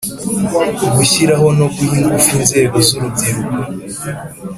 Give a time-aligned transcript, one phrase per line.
[0.95, 3.59] Gushyiraho no guha ingufu inzego z urubyiruko